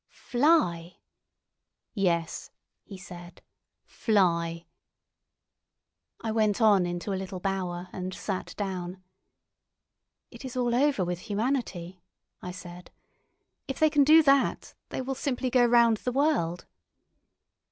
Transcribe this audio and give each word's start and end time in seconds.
"Fly!" 0.09 0.97
"Yes," 1.93 2.49
he 2.81 2.97
said, 2.97 3.43
"fly." 3.85 4.65
I 6.21 6.31
went 6.31 6.59
on 6.59 6.87
into 6.87 7.13
a 7.13 7.13
little 7.13 7.39
bower, 7.39 7.87
and 7.93 8.11
sat 8.11 8.55
down. 8.57 9.03
"It 10.31 10.43
is 10.43 10.57
all 10.57 10.73
over 10.73 11.05
with 11.05 11.19
humanity," 11.19 12.01
I 12.41 12.49
said. 12.49 12.89
"If 13.67 13.77
they 13.79 13.91
can 13.91 14.03
do 14.03 14.23
that 14.23 14.73
they 14.89 15.01
will 15.03 15.13
simply 15.13 15.51
go 15.51 15.63
round 15.63 15.97
the 15.97 16.11
world." 16.11 16.65